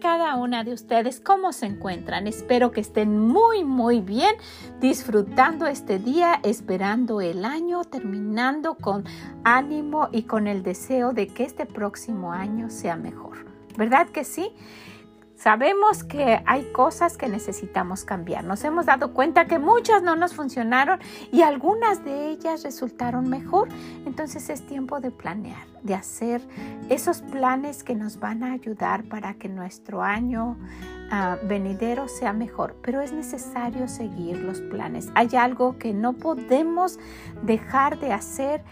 Cada 0.00 0.34
una 0.36 0.64
de 0.64 0.72
ustedes, 0.72 1.20
¿cómo 1.20 1.52
se 1.52 1.66
encuentran? 1.66 2.26
Espero 2.26 2.72
que 2.72 2.80
estén 2.80 3.18
muy, 3.18 3.62
muy 3.64 4.00
bien, 4.00 4.34
disfrutando 4.80 5.66
este 5.66 5.98
día, 5.98 6.40
esperando 6.42 7.20
el 7.20 7.44
año, 7.44 7.84
terminando 7.84 8.74
con 8.74 9.04
ánimo 9.44 10.08
y 10.10 10.22
con 10.22 10.46
el 10.46 10.62
deseo 10.62 11.12
de 11.12 11.28
que 11.28 11.44
este 11.44 11.66
próximo 11.66 12.32
año 12.32 12.70
sea 12.70 12.96
mejor. 12.96 13.44
¿Verdad 13.76 14.08
que 14.08 14.24
sí? 14.24 14.50
Sabemos 15.40 16.04
que 16.04 16.42
hay 16.44 16.64
cosas 16.70 17.16
que 17.16 17.26
necesitamos 17.26 18.04
cambiar. 18.04 18.44
Nos 18.44 18.62
hemos 18.62 18.84
dado 18.84 19.14
cuenta 19.14 19.46
que 19.46 19.58
muchas 19.58 20.02
no 20.02 20.14
nos 20.14 20.34
funcionaron 20.34 21.00
y 21.32 21.40
algunas 21.40 22.04
de 22.04 22.28
ellas 22.28 22.62
resultaron 22.62 23.26
mejor. 23.30 23.70
Entonces 24.04 24.50
es 24.50 24.66
tiempo 24.66 25.00
de 25.00 25.10
planear, 25.10 25.66
de 25.82 25.94
hacer 25.94 26.42
esos 26.90 27.22
planes 27.22 27.82
que 27.82 27.94
nos 27.94 28.20
van 28.20 28.42
a 28.42 28.52
ayudar 28.52 29.04
para 29.04 29.32
que 29.32 29.48
nuestro 29.48 30.02
año 30.02 30.58
ah, 31.10 31.38
venidero 31.44 32.06
sea 32.06 32.34
mejor. 32.34 32.76
Pero 32.82 33.00
es 33.00 33.10
necesario 33.10 33.88
seguir 33.88 34.36
los 34.40 34.60
planes. 34.60 35.08
Hay 35.14 35.34
algo 35.36 35.78
que 35.78 35.94
no 35.94 36.12
podemos 36.12 36.98
dejar 37.42 37.98
de 37.98 38.12
hacer 38.12 38.62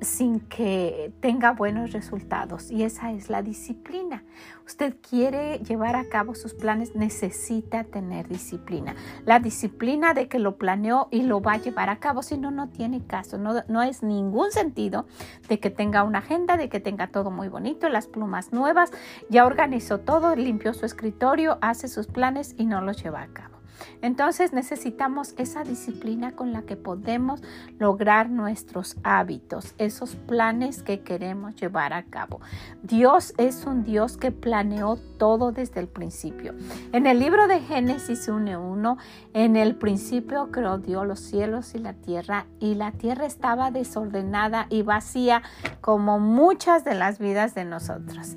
sin 0.00 0.40
que 0.40 1.12
tenga 1.20 1.52
buenos 1.52 1.92
resultados 1.92 2.70
y 2.70 2.84
esa 2.84 3.12
es 3.12 3.30
la 3.30 3.42
disciplina. 3.42 4.22
Usted 4.66 4.96
quiere 5.00 5.58
llevar 5.60 5.96
a 5.96 6.08
cabo 6.08 6.34
sus 6.34 6.54
planes, 6.54 6.94
necesita 6.94 7.84
tener 7.84 8.28
disciplina. 8.28 8.94
La 9.24 9.40
disciplina 9.40 10.14
de 10.14 10.28
que 10.28 10.38
lo 10.38 10.56
planeó 10.56 11.08
y 11.10 11.22
lo 11.22 11.40
va 11.40 11.54
a 11.54 11.58
llevar 11.58 11.88
a 11.88 11.96
cabo, 11.96 12.22
si 12.22 12.36
no, 12.36 12.50
no 12.50 12.68
tiene 12.68 13.04
caso, 13.04 13.38
no, 13.38 13.62
no 13.68 13.82
es 13.82 14.02
ningún 14.02 14.52
sentido 14.52 15.06
de 15.48 15.58
que 15.58 15.70
tenga 15.70 16.02
una 16.02 16.18
agenda, 16.18 16.56
de 16.56 16.68
que 16.68 16.80
tenga 16.80 17.08
todo 17.08 17.30
muy 17.30 17.48
bonito, 17.48 17.88
las 17.88 18.06
plumas 18.06 18.52
nuevas, 18.52 18.90
ya 19.30 19.46
organizó 19.46 20.00
todo, 20.00 20.36
limpió 20.36 20.74
su 20.74 20.84
escritorio, 20.84 21.58
hace 21.60 21.88
sus 21.88 22.06
planes 22.06 22.54
y 22.58 22.66
no 22.66 22.80
los 22.80 23.02
lleva 23.02 23.22
a 23.22 23.28
cabo. 23.28 23.57
Entonces 24.02 24.52
necesitamos 24.52 25.34
esa 25.38 25.64
disciplina 25.64 26.32
con 26.32 26.52
la 26.52 26.62
que 26.62 26.76
podemos 26.76 27.42
lograr 27.78 28.30
nuestros 28.30 28.96
hábitos, 29.02 29.74
esos 29.78 30.16
planes 30.16 30.82
que 30.82 31.00
queremos 31.00 31.54
llevar 31.56 31.92
a 31.92 32.04
cabo. 32.04 32.40
Dios 32.82 33.34
es 33.38 33.64
un 33.64 33.84
Dios 33.84 34.16
que 34.16 34.30
planeó 34.30 34.96
todo 35.18 35.52
desde 35.52 35.80
el 35.80 35.88
principio. 35.88 36.54
En 36.92 37.06
el 37.06 37.18
libro 37.18 37.48
de 37.48 37.60
Génesis 37.60 38.28
1.1, 38.28 38.96
en 39.34 39.56
el 39.56 39.76
principio 39.76 40.50
creó 40.50 40.78
Dios 40.78 41.06
los 41.06 41.20
cielos 41.20 41.74
y 41.74 41.78
la 41.78 41.94
tierra 41.94 42.46
y 42.60 42.74
la 42.74 42.92
tierra 42.92 43.26
estaba 43.26 43.70
desordenada 43.70 44.66
y 44.70 44.82
vacía 44.82 45.42
como 45.80 46.18
muchas 46.18 46.84
de 46.84 46.94
las 46.94 47.18
vidas 47.18 47.54
de 47.54 47.64
nosotros 47.64 48.36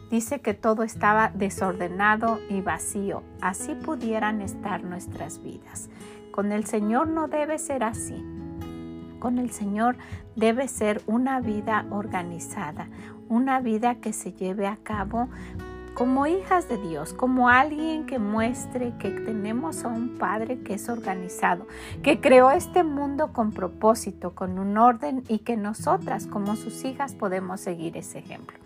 Dice 0.11 0.41
que 0.41 0.53
todo 0.53 0.83
estaba 0.83 1.31
desordenado 1.33 2.41
y 2.49 2.59
vacío. 2.59 3.23
Así 3.39 3.75
pudieran 3.75 4.41
estar 4.41 4.83
nuestras 4.83 5.41
vidas. 5.41 5.89
Con 6.31 6.51
el 6.51 6.65
Señor 6.65 7.07
no 7.07 7.29
debe 7.29 7.57
ser 7.57 7.81
así. 7.85 8.21
Con 9.19 9.37
el 9.37 9.51
Señor 9.51 9.95
debe 10.35 10.67
ser 10.67 11.01
una 11.07 11.39
vida 11.39 11.85
organizada, 11.91 12.89
una 13.29 13.61
vida 13.61 13.95
que 13.95 14.11
se 14.11 14.33
lleve 14.33 14.67
a 14.67 14.75
cabo 14.83 15.29
como 15.93 16.27
hijas 16.27 16.67
de 16.67 16.77
Dios, 16.77 17.13
como 17.13 17.47
alguien 17.47 18.05
que 18.05 18.19
muestre 18.19 18.93
que 18.97 19.11
tenemos 19.11 19.85
a 19.85 19.89
un 19.89 20.17
Padre 20.17 20.59
que 20.59 20.73
es 20.73 20.89
organizado, 20.89 21.67
que 22.03 22.19
creó 22.19 22.51
este 22.51 22.83
mundo 22.83 23.31
con 23.31 23.51
propósito, 23.51 24.31
con 24.31 24.59
un 24.59 24.77
orden 24.77 25.23
y 25.29 25.39
que 25.39 25.55
nosotras 25.55 26.27
como 26.27 26.57
sus 26.57 26.83
hijas 26.83 27.13
podemos 27.13 27.61
seguir 27.61 27.95
ese 27.95 28.19
ejemplo. 28.19 28.60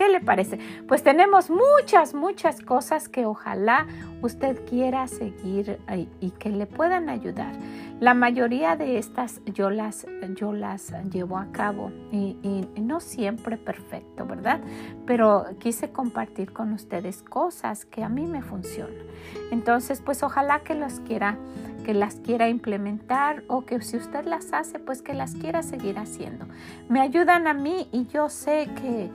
¿Qué 0.00 0.08
le 0.08 0.20
parece? 0.20 0.58
Pues 0.88 1.02
tenemos 1.02 1.50
muchas, 1.50 2.14
muchas 2.14 2.62
cosas 2.62 3.10
que 3.10 3.26
ojalá 3.26 3.86
usted 4.22 4.64
quiera 4.64 5.06
seguir 5.06 5.78
y 6.20 6.30
que 6.30 6.48
le 6.48 6.64
puedan 6.64 7.10
ayudar. 7.10 7.52
La 8.00 8.14
mayoría 8.14 8.76
de 8.76 8.96
estas 8.96 9.42
yo 9.44 9.68
las, 9.68 10.06
yo 10.34 10.54
las 10.54 10.94
llevo 11.10 11.36
a 11.36 11.52
cabo 11.52 11.92
y, 12.10 12.38
y, 12.42 12.80
no 12.80 13.00
siempre 13.00 13.58
perfecto, 13.58 14.24
¿verdad? 14.24 14.62
Pero 15.04 15.44
quise 15.58 15.90
compartir 15.90 16.54
con 16.54 16.72
ustedes 16.72 17.22
cosas 17.22 17.84
que 17.84 18.02
a 18.02 18.08
mí 18.08 18.24
me 18.24 18.40
funcionan. 18.40 19.04
Entonces, 19.50 20.00
pues 20.00 20.22
ojalá 20.22 20.60
que 20.60 20.74
las 20.74 21.00
quiera 21.00 21.36
que 21.84 21.92
las 21.92 22.16
quiera 22.16 22.48
implementar 22.48 23.42
o 23.48 23.66
que 23.66 23.80
si 23.82 23.96
usted 23.96 24.24
las 24.24 24.52
hace, 24.52 24.78
pues 24.78 25.02
que 25.02 25.12
las 25.12 25.34
quiera 25.34 25.62
seguir 25.62 25.98
haciendo. 25.98 26.46
Me 26.88 27.00
ayudan 27.00 27.46
a 27.46 27.54
mí 27.54 27.88
y 27.92 28.06
yo 28.06 28.28
sé 28.28 28.68
que 28.80 29.10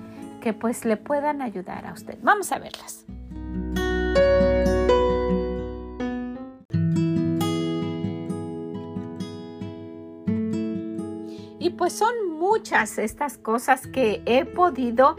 que 0.46 0.54
pues 0.54 0.86
le 0.86 0.96
puedan 0.96 1.42
ayudar 1.42 1.88
a 1.88 1.94
usted. 1.94 2.20
Vamos 2.22 2.52
a 2.52 2.60
verlas. 2.60 3.04
Y 11.58 11.72
pues 11.72 11.94
son 11.94 12.30
muchas 12.38 13.00
estas 13.00 13.40
cosas 13.40 13.88
que 13.88 14.22
he 14.28 14.46
podido 14.46 15.16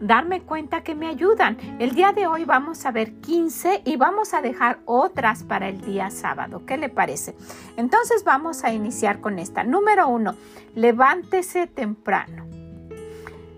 darme 0.00 0.42
cuenta 0.42 0.82
que 0.82 0.96
me 0.96 1.06
ayudan. 1.06 1.58
El 1.78 1.94
día 1.94 2.10
de 2.10 2.26
hoy 2.26 2.44
vamos 2.44 2.86
a 2.86 2.90
ver 2.90 3.20
15 3.20 3.82
y 3.84 3.94
vamos 3.94 4.34
a 4.34 4.40
dejar 4.42 4.80
otras 4.84 5.44
para 5.44 5.68
el 5.68 5.80
día 5.80 6.10
sábado. 6.10 6.66
¿Qué 6.66 6.76
le 6.76 6.88
parece? 6.88 7.36
Entonces 7.76 8.24
vamos 8.24 8.64
a 8.64 8.72
iniciar 8.72 9.20
con 9.20 9.38
esta. 9.38 9.62
Número 9.62 10.08
uno, 10.08 10.34
levántese 10.74 11.68
temprano. 11.68 12.55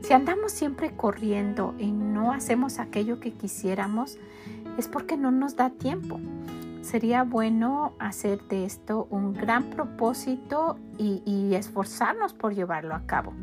Si 0.08 0.14
andamos 0.14 0.52
siempre 0.52 0.96
corriendo 0.96 1.74
y 1.76 1.92
no 1.92 2.32
hacemos 2.32 2.78
aquello 2.78 3.20
que 3.20 3.34
quisiéramos, 3.34 4.16
es 4.78 4.88
porque 4.88 5.18
no 5.18 5.30
nos 5.30 5.54
da 5.54 5.68
tiempo. 5.68 6.18
Sería 6.80 7.24
bueno 7.24 7.92
hacer 7.98 8.40
de 8.48 8.64
esto 8.64 9.06
un 9.10 9.34
gran 9.34 9.64
propósito 9.64 10.78
y, 10.96 11.52
esforzarnos 11.54 12.32
por 12.32 12.54
llevarlo 12.54 12.94
a 12.94 13.04
cabo. 13.04 13.34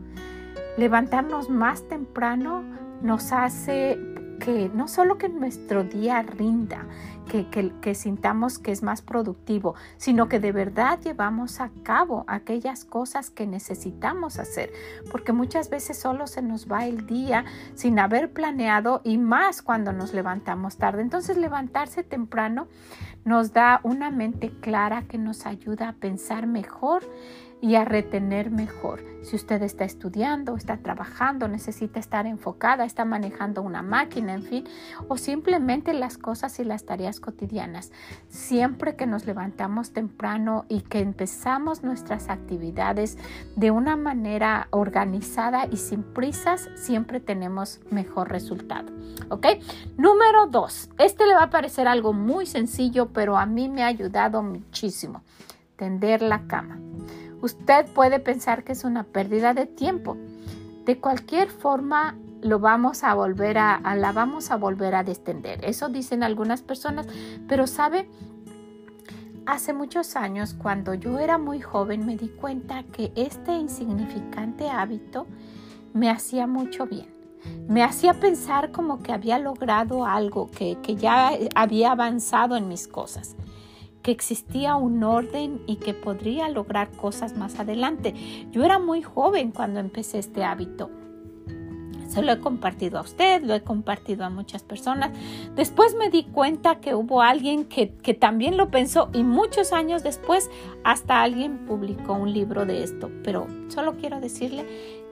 Levantarnos 0.75 1.51
más 1.51 1.87
temprano 1.87 2.63
nos 2.99 3.31
hace 3.31 3.99
que 4.45 4.69
no 4.71 4.87
solo 4.87 5.17
que 5.17 5.27
nuestro 5.27 5.83
día 5.83 6.21
rinda, 6.21 6.85
que, 7.27 7.47
que, 7.81 7.95
sintamos 7.95 8.59
que 8.59 8.71
es 8.71 8.83
más 8.83 9.01
productivo, 9.01 9.73
sino 9.97 10.29
que 10.29 10.39
de 10.39 10.51
verdad 10.51 10.99
llevamos 11.03 11.59
a 11.59 11.71
cabo 11.81 12.25
aquellas 12.27 12.85
cosas 12.85 13.31
que 13.31 13.47
necesitamos 13.47 14.37
hacer, 14.37 14.71
porque 15.11 15.33
muchas 15.33 15.71
veces 15.71 15.97
solo 15.97 16.27
se 16.27 16.43
nos 16.43 16.71
va 16.71 16.85
el 16.85 17.07
día 17.07 17.43
sin 17.73 17.97
haber 17.97 18.33
planeado 18.33 19.01
y 19.03 19.17
más 19.17 19.63
cuando 19.63 19.93
nos 19.93 20.13
levantamos 20.13 20.77
tarde. 20.77 21.01
Entonces 21.01 21.37
levantarse 21.37 22.03
temprano 22.03 22.67
nos 23.23 23.51
da 23.51 23.79
una 23.81 24.11
mente 24.11 24.51
clara 24.61 25.05
que 25.07 25.17
nos 25.17 25.47
ayuda 25.47 25.89
a 25.89 25.93
pensar 25.93 26.45
mejor 26.45 27.01
y 27.65 27.73
a 27.73 27.83
retener 27.83 28.51
mejor. 28.51 29.03
Si 29.23 29.35
usted 29.35 29.63
está 29.63 29.85
estudiando, 29.85 30.55
está 30.55 30.77
trabajando, 30.77 31.47
necesita 31.47 31.99
estar 31.99 32.27
enfocada, 32.27 32.85
está 32.85 33.05
manejando 33.05 33.63
una 33.63 33.81
máquina, 33.81 34.35
en 34.35 34.43
fin, 34.43 34.67
o 35.07 35.17
simplemente 35.17 35.95
las 35.95 36.19
cosas 36.19 36.59
y 36.59 36.63
las 36.63 36.85
tareas 36.85 37.19
cotidianas. 37.19 37.91
Siempre 38.27 38.95
que 38.95 39.07
nos 39.07 39.25
levantamos 39.25 39.93
temprano 39.93 40.65
y 40.69 40.81
que 40.81 40.99
empezamos 40.99 41.81
nuestras 41.81 42.29
actividades 42.29 43.17
de 43.55 43.71
una 43.71 43.95
manera 43.95 44.67
organizada 44.69 45.65
y 45.65 45.77
sin 45.77 46.03
prisas, 46.03 46.69
siempre 46.75 47.19
tenemos 47.19 47.79
mejor 47.89 48.29
resultado. 48.29 48.93
¿Ok? 49.29 49.47
Número 49.97 50.45
dos. 50.45 50.91
Este 50.99 51.25
le 51.25 51.33
va 51.33 51.45
a 51.45 51.49
parecer 51.49 51.87
algo 51.87 52.13
muy 52.13 52.45
sencillo, 52.45 53.07
pero 53.07 53.37
a 53.37 53.47
mí 53.47 53.69
me 53.69 53.81
ha 53.81 53.87
ayudado 53.87 54.43
muchísimo. 54.43 55.23
Tender 55.77 56.21
la 56.21 56.45
cama. 56.45 56.79
Usted 57.41 57.85
puede 57.93 58.19
pensar 58.19 58.63
que 58.63 58.73
es 58.73 58.83
una 58.83 59.03
pérdida 59.03 59.53
de 59.53 59.65
tiempo. 59.65 60.17
De 60.85 60.99
cualquier 60.99 61.49
forma, 61.49 62.15
lo 62.41 62.59
vamos 62.59 63.03
a 63.03 63.13
volver 63.15 63.57
a, 63.57 63.79
la 63.95 64.11
vamos 64.11 64.51
a 64.51 64.55
volver 64.55 64.95
a 64.95 65.03
descender. 65.03 65.63
Eso 65.65 65.89
dicen 65.89 66.23
algunas 66.23 66.61
personas, 66.61 67.07
pero 67.47 67.65
sabe, 67.65 68.07
hace 69.45 69.73
muchos 69.73 70.15
años, 70.15 70.53
cuando 70.53 70.93
yo 70.93 71.19
era 71.19 71.37
muy 71.37 71.59
joven, 71.59 72.05
me 72.05 72.17
di 72.17 72.29
cuenta 72.29 72.83
que 72.83 73.11
este 73.15 73.53
insignificante 73.53 74.69
hábito 74.69 75.25
me 75.93 76.09
hacía 76.09 76.45
mucho 76.45 76.85
bien. 76.85 77.13
Me 77.67 77.83
hacía 77.83 78.19
pensar 78.19 78.71
como 78.71 79.01
que 79.01 79.11
había 79.11 79.39
logrado 79.39 80.05
algo, 80.05 80.49
que, 80.51 80.77
que 80.81 80.95
ya 80.95 81.31
había 81.55 81.91
avanzado 81.91 82.57
en 82.57 82.67
mis 82.67 82.87
cosas 82.87 83.35
que 84.05 84.11
existía 84.11 84.75
un 84.75 85.03
orden 85.03 85.63
y 85.65 85.77
que 85.77 85.95
podría 85.95 86.47
lograr 86.47 86.91
cosas 86.91 87.35
más 87.35 87.59
adelante. 87.59 88.13
Yo 88.51 88.63
era 88.63 88.77
muy 88.77 89.01
joven 89.01 89.49
cuando 89.49 89.79
empecé 89.79 90.19
este 90.19 90.43
hábito. 90.43 90.91
Se 92.07 92.21
lo 92.21 92.31
he 92.31 92.39
compartido 92.39 92.99
a 92.99 93.01
usted, 93.01 93.43
lo 93.43 93.53
he 93.53 93.61
compartido 93.61 94.25
a 94.25 94.29
muchas 94.29 94.63
personas. 94.63 95.11
Después 95.55 95.95
me 95.95 96.09
di 96.09 96.23
cuenta 96.23 96.79
que 96.79 96.95
hubo 96.95 97.21
alguien 97.21 97.65
que, 97.65 97.93
que 97.93 98.13
también 98.13 98.57
lo 98.57 98.69
pensó 98.69 99.09
y 99.13 99.23
muchos 99.23 99.73
años 99.73 100.03
después 100.03 100.49
hasta 100.83 101.21
alguien 101.21 101.65
publicó 101.65 102.13
un 102.13 102.33
libro 102.33 102.65
de 102.65 102.83
esto. 102.83 103.09
Pero 103.23 103.47
solo 103.69 103.97
quiero 103.97 104.19
decirle 104.19 104.65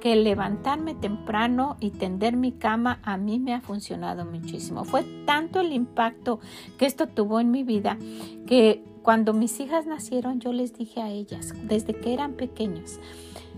que 0.03 0.15
levantarme 0.17 0.95
temprano 0.95 1.77
y 1.79 1.91
tender 1.91 2.35
mi 2.35 2.51
cama 2.51 2.99
a 3.03 3.15
mí 3.15 3.39
me 3.39 3.53
ha 3.53 3.61
funcionado 3.61 4.25
muchísimo. 4.25 4.83
Fue 4.83 5.03
tanto 5.25 5.61
el 5.61 5.71
impacto 5.71 6.41
que 6.77 6.85
esto 6.85 7.07
tuvo 7.07 7.39
en 7.39 7.51
mi 7.51 7.63
vida 7.63 7.97
que 8.45 8.83
cuando 9.01 9.33
mis 9.33 9.59
hijas 9.59 9.85
nacieron 9.85 10.39
yo 10.39 10.51
les 10.51 10.73
dije 10.73 11.01
a 11.01 11.09
ellas, 11.09 11.53
desde 11.63 11.93
que 11.93 12.13
eran 12.13 12.33
pequeños, 12.33 12.99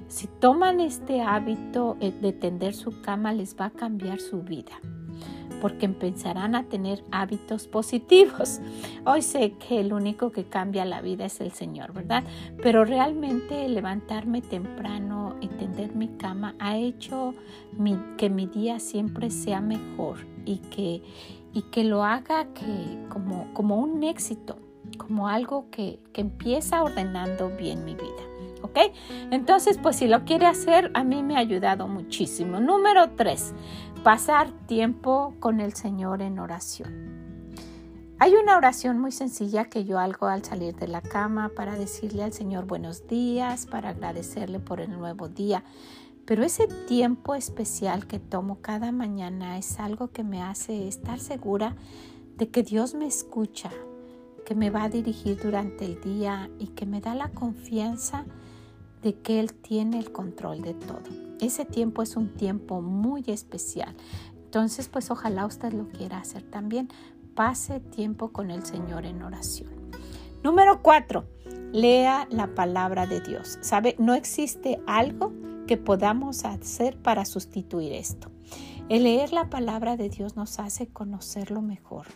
si 0.08 0.28
toman 0.28 0.80
este 0.80 1.22
hábito 1.22 1.98
eh, 2.00 2.12
de 2.12 2.34
tender 2.34 2.74
su 2.74 3.02
cama 3.02 3.34
les 3.34 3.56
va 3.60 3.66
a 3.66 3.72
cambiar 3.72 4.20
su 4.20 4.42
vida 4.42 4.80
porque 5.62 5.86
empezarán 5.86 6.54
a 6.54 6.66
tener 6.66 7.04
hábitos 7.12 7.68
positivos. 7.68 8.60
Hoy 9.06 9.22
sé 9.22 9.54
que 9.54 9.80
el 9.80 9.94
único 9.94 10.32
que 10.32 10.44
cambia 10.46 10.86
la 10.86 11.02
vida 11.02 11.26
es 11.26 11.42
el 11.42 11.52
Señor, 11.52 11.94
¿verdad? 11.94 12.24
Pero 12.62 12.86
realmente 12.86 13.68
levantarme 13.68 14.42
temprano 14.42 15.36
y 15.42 15.48
tender 15.48 15.96
mi 15.96 16.10
cama 16.18 16.56
ha 16.60 16.78
hecho 16.78 17.34
que 18.18 18.30
mi 18.30 18.46
día 18.46 18.80
siempre 18.80 19.32
sea 19.32 19.62
mejor 19.62 20.18
y 20.46 20.58
que, 20.58 21.02
y 21.54 21.64
que 21.72 21.84
lo 21.84 22.04
haga 22.04 22.48
como, 23.10 23.52
como 23.54 23.78
un 23.78 24.04
éxito, 24.04 24.58
como 24.98 25.28
algo 25.28 25.70
que, 25.72 26.00
que 26.14 26.22
empieza 26.22 26.84
ordenando 26.84 27.50
bien 27.58 27.84
mi 27.86 27.96
vida. 27.96 28.35
¿Ok? 28.66 28.78
Entonces, 29.32 29.80
pues 29.82 29.96
si 29.96 30.08
lo 30.08 30.26
quiere 30.26 30.46
hacer, 30.46 30.92
a 30.94 31.04
mí 31.04 31.24
me 31.24 31.36
ha 31.36 31.40
ayudado 31.40 31.88
muchísimo. 31.88 32.60
Número 32.60 33.12
tres, 33.16 33.54
pasar 34.04 34.52
tiempo 34.68 35.34
con 35.40 35.60
el 35.60 35.74
Señor 35.74 36.22
en 36.22 36.40
oración. 36.40 37.16
Hay 38.18 38.34
una 38.34 38.56
oración 38.56 38.98
muy 38.98 39.12
sencilla 39.12 39.66
que 39.66 39.84
yo 39.84 40.00
hago 40.00 40.28
al 40.28 40.44
salir 40.44 40.74
de 40.76 40.88
la 40.88 41.02
cama 41.02 41.50
para 41.50 41.76
decirle 41.76 42.24
al 42.24 42.32
Señor 42.32 42.66
buenos 42.66 43.08
días, 43.08 43.66
para 43.66 43.90
agradecerle 43.90 44.60
por 44.60 44.80
el 44.80 44.92
nuevo 44.92 45.28
día. 45.28 45.66
Pero 46.26 46.44
ese 46.44 46.68
tiempo 46.88 47.36
especial 47.36 48.08
que 48.08 48.20
tomo 48.20 48.62
cada 48.62 48.94
mañana 48.94 49.58
es 49.58 49.80
algo 49.80 50.12
que 50.12 50.24
me 50.24 50.42
hace 50.42 50.88
estar 50.88 51.20
segura 51.20 51.76
de 52.38 52.50
que 52.50 52.64
Dios 52.64 52.96
me 52.96 53.06
escucha, 53.06 53.70
que 54.46 54.56
me 54.56 54.70
va 54.70 54.84
a 54.84 54.90
dirigir 54.90 55.38
durante 55.42 55.84
el 55.84 56.00
día 56.00 56.50
y 56.58 56.68
que 56.68 56.86
me 56.86 57.02
da 57.02 57.16
la 57.16 57.30
confianza 57.30 58.26
de 59.06 59.14
que 59.14 59.40
Él 59.40 59.54
tiene 59.54 60.00
el 60.00 60.12
control 60.12 60.64
de 60.64 60.74
todo. 60.74 61.04
Ese 61.40 61.64
tiempo 61.64 62.02
es 62.02 62.16
un 62.18 62.34
tiempo 62.34 62.82
muy 62.82 63.24
especial. 63.28 63.96
Entonces, 64.46 64.90
pues 64.90 65.12
ojalá 65.12 65.46
usted 65.46 65.74
lo 65.74 65.88
quiera 65.90 66.18
hacer 66.18 66.42
también. 66.42 66.90
Pase 67.36 67.80
tiempo 67.80 68.30
con 68.30 68.50
el 68.50 68.66
Señor 68.66 69.06
en 69.06 69.22
oración. 69.22 69.70
Número 70.44 70.82
cuatro, 70.82 71.26
lea 71.72 72.28
la 72.32 72.56
palabra 72.56 73.06
de 73.06 73.22
Dios. 73.22 73.60
¿Sabe? 73.62 73.96
No 74.00 74.16
existe 74.16 74.82
algo 74.88 75.32
que 75.68 75.78
podamos 75.78 76.44
hacer 76.44 76.98
para 76.98 77.26
sustituir 77.26 77.94
esto. 77.94 78.32
El 78.90 79.04
leer 79.04 79.34
la 79.34 79.52
palabra 79.52 79.98
de 79.98 80.10
Dios 80.10 80.36
nos 80.36 80.60
hace 80.60 80.88
conocerlo 80.88 81.62
mejor. 81.62 82.08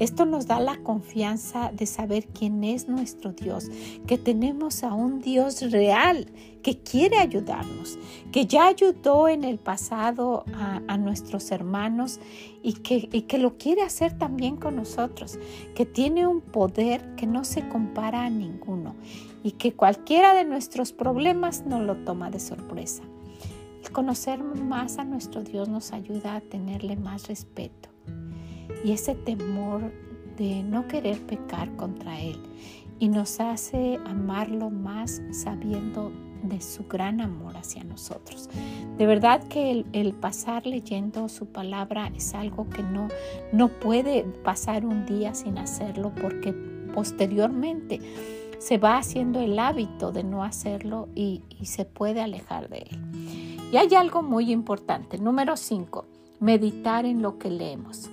Esto 0.00 0.24
nos 0.24 0.48
da 0.48 0.58
la 0.58 0.78
confianza 0.78 1.70
de 1.72 1.86
saber 1.86 2.26
quién 2.26 2.64
es 2.64 2.88
nuestro 2.88 3.32
Dios, 3.32 3.70
que 4.08 4.18
tenemos 4.18 4.82
a 4.82 4.92
un 4.92 5.20
Dios 5.20 5.70
real 5.70 6.26
que 6.62 6.78
quiere 6.78 7.18
ayudarnos, 7.18 7.96
que 8.32 8.46
ya 8.46 8.66
ayudó 8.66 9.28
en 9.28 9.44
el 9.44 9.58
pasado 9.58 10.44
a, 10.54 10.96
nuestros 10.96 11.50
hermanos 11.52 12.18
y 12.62 12.72
que, 12.72 13.08
y 13.12 13.22
que 13.22 13.38
lo 13.38 13.56
quiere 13.56 13.82
hacer 13.82 14.18
también 14.18 14.56
con 14.56 14.76
nosotros, 14.76 15.38
que 15.74 15.86
tiene 15.86 16.26
un 16.26 16.40
poder 16.40 17.14
que 17.14 17.26
no 17.26 17.44
se 17.44 17.68
compara 17.68 18.24
a 18.24 18.30
ninguno 18.30 18.96
y 19.42 19.52
que 19.52 19.74
cualquiera 19.74 20.34
de 20.34 20.44
nuestros 20.44 20.92
problemas 20.92 21.66
no 21.66 21.80
lo 21.80 21.96
toma 21.98 22.30
de 22.30 22.40
sorpresa. 22.40 23.02
El 23.84 23.92
conocer 23.92 24.42
más 24.42 24.98
a 24.98 25.04
nuestro 25.04 25.42
Dios 25.42 25.68
nos 25.68 25.92
ayuda 25.92 26.36
a 26.36 26.40
tenerle 26.40 26.96
más 26.96 27.28
respeto 27.28 27.93
y 28.84 28.92
ese 28.92 29.14
temor 29.14 29.92
de 30.36 30.62
no 30.62 30.88
querer 30.88 31.18
pecar 31.20 31.74
contra 31.76 32.20
Él 32.20 32.40
y 32.98 33.08
nos 33.08 33.40
hace 33.40 33.98
amarlo 34.04 34.70
más 34.70 35.22
sabiendo 35.32 36.12
de 36.42 36.60
su 36.60 36.84
gran 36.86 37.20
amor 37.20 37.56
hacia 37.56 37.84
nosotros. 37.84 38.48
De 38.98 39.06
verdad 39.06 39.42
que 39.44 39.84
el, 39.92 40.12
pasar 40.12 40.66
leyendo 40.66 41.28
su 41.28 41.46
palabra 41.46 42.10
es 42.14 42.34
algo 42.34 42.68
que 42.68 42.82
no, 42.82 43.08
no 43.52 43.68
puede 43.68 44.24
pasar 44.44 44.84
un 44.84 45.06
día 45.06 45.34
sin 45.34 45.58
hacerlo 45.58 46.12
porque 46.20 46.52
posteriormente 46.94 48.00
se 48.58 48.78
va 48.78 48.98
haciendo 48.98 49.40
el 49.40 49.58
hábito 49.58 50.12
de 50.12 50.24
no 50.24 50.44
hacerlo 50.44 51.08
y, 51.14 51.42
se 51.64 51.84
puede 51.84 52.20
alejar 52.20 52.68
de 52.68 52.86
él. 52.90 53.70
Y 53.72 53.76
hay 53.78 53.94
algo 53.94 54.22
muy 54.22 54.52
importante. 54.52 55.18
Número 55.18 55.56
5. 55.56 56.04
Meditar 56.40 57.06
en 57.06 57.22
lo 57.22 57.38
que 57.38 57.50
leemos. 57.50 58.10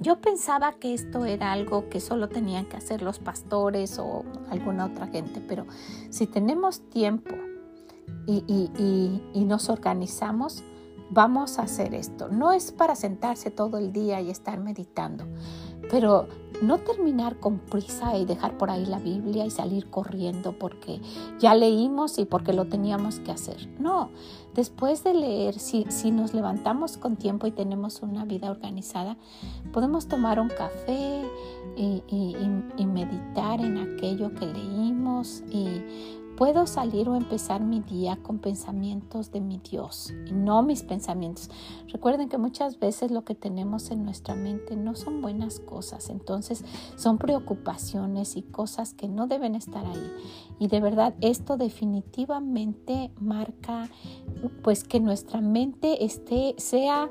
Yo 0.00 0.18
pensaba 0.18 0.72
que 0.72 0.94
esto 0.94 1.26
era 1.26 1.52
algo 1.52 1.90
que 1.90 2.00
solo 2.00 2.30
tenían 2.30 2.64
que 2.64 2.78
hacer 2.78 3.02
los 3.02 3.18
pastores 3.18 3.98
o 3.98 4.24
alguna 4.48 4.86
otra 4.86 5.06
gente, 5.08 5.42
pero 5.46 5.66
si 6.08 6.26
tenemos 6.26 6.80
tiempo 6.88 7.34
y, 8.26 9.44
nos 9.44 9.68
organizamos, 9.68 10.64
vamos 11.10 11.58
a 11.58 11.62
hacer 11.62 11.94
esto. 11.94 12.28
No 12.28 12.52
es 12.52 12.72
para 12.72 12.94
sentarse 12.94 13.50
todo 13.50 13.76
el 13.76 13.92
día 13.92 14.22
y 14.22 14.30
estar 14.30 14.58
meditando, 14.58 15.26
pero 15.88 16.28
no 16.62 16.78
terminar 16.78 17.38
con 17.38 17.58
prisa 17.58 18.16
y 18.18 18.26
dejar 18.26 18.58
por 18.58 18.70
ahí 18.70 18.84
la 18.84 18.98
Biblia 18.98 19.46
y 19.46 19.50
salir 19.50 19.88
corriendo 19.88 20.52
porque 20.52 21.00
ya 21.38 21.54
leímos 21.54 22.18
y 22.18 22.24
porque 22.24 22.52
lo 22.52 22.66
teníamos 22.66 23.20
que 23.20 23.32
hacer. 23.32 23.68
No, 23.78 24.10
después 24.54 25.02
de 25.04 25.14
leer, 25.14 25.58
si, 25.58 25.86
si 25.88 26.10
nos 26.10 26.34
levantamos 26.34 26.98
con 26.98 27.16
tiempo 27.16 27.46
y 27.46 27.52
tenemos 27.52 28.02
una 28.02 28.24
vida 28.24 28.50
organizada, 28.50 29.16
podemos 29.72 30.06
tomar 30.06 30.38
un 30.38 30.48
café 30.48 31.22
y, 31.76 32.02
y 32.76 32.86
meditar 32.86 33.60
en 33.60 33.78
aquello 33.78 34.34
que 34.34 34.46
leímos 34.46 35.42
y 35.50 36.19
Puedo 36.40 36.66
salir 36.66 37.06
o 37.10 37.16
empezar 37.16 37.60
mi 37.60 37.80
día 37.80 38.16
con 38.16 38.38
pensamientos 38.38 39.30
de 39.30 39.42
mi 39.42 39.58
Dios 39.58 40.10
y 40.26 40.32
no 40.32 40.62
mis 40.62 40.82
pensamientos. 40.82 41.50
Recuerden 41.88 42.30
que 42.30 42.38
muchas 42.38 42.78
veces 42.78 43.10
lo 43.10 43.26
que 43.26 43.34
tenemos 43.34 43.90
en 43.90 44.06
nuestra 44.06 44.34
mente 44.34 44.74
no 44.74 44.94
son 44.94 45.20
buenas 45.20 45.60
cosas, 45.60 46.08
entonces 46.08 46.64
son 46.96 47.18
preocupaciones 47.18 48.38
y 48.38 48.42
cosas 48.42 48.94
que 48.94 49.06
no 49.06 49.26
deben 49.26 49.54
estar 49.54 49.84
ahí. 49.84 50.12
Y 50.58 50.68
de 50.68 50.80
verdad 50.80 51.14
esto 51.20 51.58
definitivamente 51.58 53.10
marca 53.20 53.90
pues 54.62 54.82
que 54.82 54.98
nuestra 54.98 55.42
mente 55.42 56.06
esté 56.06 56.54
sea 56.56 57.10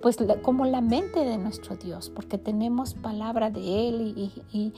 pues 0.00 0.16
como 0.42 0.64
la 0.64 0.80
mente 0.80 1.24
de 1.24 1.38
nuestro 1.38 1.76
Dios, 1.76 2.08
porque 2.10 2.38
tenemos 2.38 2.94
palabra 2.94 3.50
de 3.50 3.88
Él 3.88 4.32
y, 4.52 4.72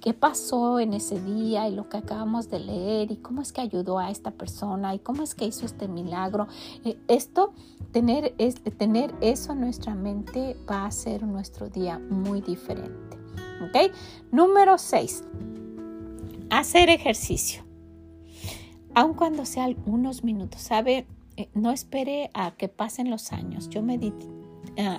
qué 0.00 0.14
pasó 0.14 0.78
en 0.80 0.94
ese 0.94 1.20
día 1.20 1.68
y 1.68 1.74
lo 1.74 1.88
que 1.88 1.98
acabamos 1.98 2.48
de 2.48 2.60
leer 2.60 3.10
y 3.10 3.16
cómo 3.16 3.42
es 3.42 3.52
que 3.52 3.60
ayudó 3.60 3.98
a 3.98 4.10
esta 4.10 4.30
persona 4.30 4.94
y 4.94 4.98
cómo 4.98 5.22
es 5.22 5.34
que 5.34 5.44
hizo 5.44 5.66
este 5.66 5.88
milagro. 5.88 6.46
Eh, 6.84 6.98
esto, 7.08 7.52
tener, 7.92 8.34
tener 8.78 9.14
eso 9.20 9.52
en 9.52 9.60
nuestra 9.60 9.94
mente 9.94 10.56
va 10.70 10.82
a 10.82 10.86
hacer 10.86 11.24
nuestro 11.24 11.68
día 11.68 11.98
muy 11.98 12.40
diferente. 12.40 13.18
¿Ok? 13.62 13.92
Número 14.30 14.78
6. 14.78 15.24
Hacer 16.48 16.88
ejercicio. 16.88 17.62
Aun 18.94 19.14
cuando 19.14 19.44
sea 19.44 19.68
unos 19.84 20.24
minutos, 20.24 20.62
¿sabe? 20.62 21.06
Eh, 21.36 21.48
no 21.54 21.70
espere 21.70 22.30
a 22.34 22.52
que 22.52 22.68
pasen 22.68 23.10
los 23.10 23.32
años. 23.32 23.68
Yo 23.68 23.82
medité 23.82 24.39
uh, 24.78 24.98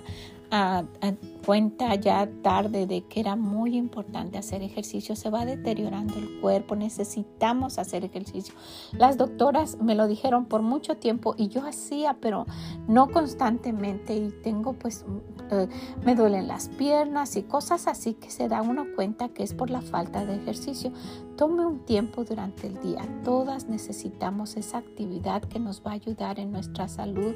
uh, 0.52 0.84
uh 1.02 1.12
cuenta 1.46 1.96
ya 1.96 2.30
tarde 2.42 2.88
de 2.88 3.02
que 3.04 3.20
era 3.20 3.36
muy 3.36 3.76
importante 3.76 4.38
hacer 4.38 4.62
ejercicio. 4.62 5.16
Se 5.16 5.30
va 5.30 5.46
deteriorando 5.46 6.16
el 6.16 6.40
cuerpo, 6.40 6.76
necesitamos 6.76 7.78
hacer 7.78 8.06
ejercicio. 8.06 8.54
Las 8.94 9.18
doctoras 9.18 9.78
me 9.82 9.96
lo 9.96 10.08
dijeron 10.08 10.46
por 10.46 10.62
mucho 10.62 10.98
tiempo 10.98 11.36
y 11.38 11.48
yo 11.48 11.66
hacía, 11.66 12.18
pero 12.20 12.46
no 12.88 13.10
constantemente 13.10 14.16
y 14.16 14.30
tengo 14.44 14.74
pues, 14.74 15.06
eh, 15.52 15.68
me 16.04 16.16
duelen 16.16 16.48
las 16.48 16.70
piernas 16.70 17.36
y 17.36 17.44
cosas 17.44 17.88
así 17.88 18.14
que 18.14 18.30
se 18.30 18.48
da 18.48 18.62
uno 18.62 18.86
cuenta 18.96 19.30
que 19.30 19.44
es 19.44 19.54
por 19.54 19.70
la 19.70 19.82
falta 19.82 20.26
de 20.26 20.36
ejercicio. 20.36 20.92
Tome 21.38 21.66
un 21.66 21.80
tiempo 21.86 22.24
durante 22.24 22.68
el 22.68 22.80
día. 22.82 23.02
Todas 23.24 23.68
necesitamos 23.68 24.58
esa 24.58 24.78
actividad 24.78 25.42
que 25.42 25.60
nos 25.60 25.82
va 25.86 25.92
a 25.92 25.96
ayudar 25.96 26.40
en 26.40 26.52
nuestra 26.52 26.88
salud 26.88 27.34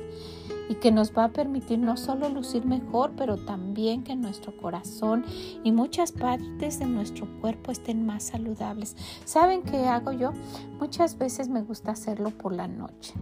y 0.70 0.76
que 0.76 0.92
nos 0.92 1.16
va 1.16 1.26
a 1.26 1.30
permitir 1.30 1.80
no 1.80 1.98
solo 1.98 2.30
lucir 2.30 2.66
mejor, 2.66 3.14
pero 3.16 3.38
también 3.38 3.95
que 4.04 4.16
nuestro 4.16 4.56
corazón 4.58 5.26
y 5.64 5.72
muchas 5.72 6.12
partes 6.12 6.80
de 6.80 6.86
nuestro 6.86 7.28
cuerpo 7.40 7.72
estén 7.72 8.06
más 8.06 8.24
saludables. 8.24 8.96
¿Saben 9.26 9.64
qué 9.64 9.86
hago 9.86 10.12
yo? 10.12 10.32
Muchas 10.80 11.18
veces 11.18 11.50
me 11.50 11.62
gusta 11.62 11.92
hacerlo 11.92 12.32
por 12.32 12.54
la 12.54 12.68
noche. 12.68 13.14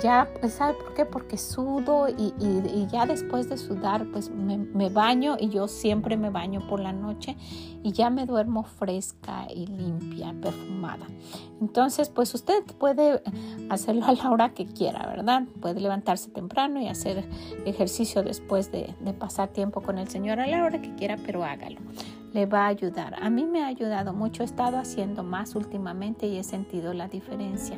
Ya, 0.00 0.26
pues, 0.40 0.54
¿sabe 0.54 0.72
por 0.72 0.94
qué? 0.94 1.04
Porque 1.04 1.36
sudo 1.36 2.08
y, 2.08 2.86
ya 2.90 3.04
después 3.04 3.50
de 3.50 3.58
sudar, 3.58 4.06
pues 4.10 4.30
me, 4.30 4.88
baño 4.88 5.36
y 5.38 5.50
yo 5.50 5.68
siempre 5.68 6.16
me 6.16 6.30
baño 6.30 6.66
por 6.66 6.80
la 6.80 6.94
noche 6.94 7.36
y 7.82 7.92
ya 7.92 8.08
me 8.08 8.24
duermo 8.24 8.62
fresca 8.64 9.46
y 9.54 9.66
limpia, 9.66 10.34
perfumada. 10.40 11.06
Entonces, 11.60 12.08
pues 12.08 12.34
usted 12.34 12.64
puede 12.78 13.22
hacerlo 13.68 14.06
a 14.06 14.12
la 14.12 14.30
hora 14.30 14.54
que 14.54 14.64
quiera, 14.66 15.06
¿verdad? 15.06 15.44
Puede 15.60 15.80
levantarse 15.80 16.30
temprano 16.30 16.80
y 16.80 16.88
hacer 16.88 17.28
ejercicio 17.66 18.22
después 18.22 18.72
de, 18.72 18.94
de 19.00 19.12
pasar 19.12 19.48
tiempo 19.48 19.82
con 19.82 19.98
el 19.98 20.08
Señor 20.08 20.40
a 20.40 20.46
la 20.46 20.64
hora 20.64 20.80
que 20.80 20.94
quiera, 20.94 21.18
pero 21.24 21.44
hágalo 21.44 21.80
le 22.32 22.46
va 22.46 22.64
a 22.64 22.68
ayudar. 22.68 23.14
A 23.22 23.28
mí 23.28 23.44
me 23.44 23.62
ha 23.62 23.66
ayudado 23.66 24.14
mucho, 24.14 24.42
he 24.42 24.46
estado 24.46 24.78
haciendo 24.78 25.22
más 25.22 25.54
últimamente 25.54 26.26
y 26.26 26.38
he 26.38 26.44
sentido 26.44 26.94
la 26.94 27.06
diferencia 27.06 27.76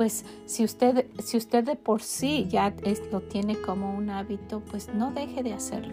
pues 0.00 0.24
si 0.46 0.64
usted, 0.64 1.04
si 1.18 1.36
usted 1.36 1.62
de 1.62 1.76
por 1.76 2.00
sí 2.00 2.46
ya 2.48 2.74
lo 3.12 3.20
tiene 3.20 3.60
como 3.60 3.94
un 3.94 4.08
hábito, 4.08 4.60
pues 4.60 4.88
no 4.94 5.12
deje 5.12 5.42
de 5.42 5.52
hacerlo. 5.52 5.92